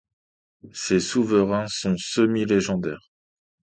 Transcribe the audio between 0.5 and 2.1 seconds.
Ces souverains sont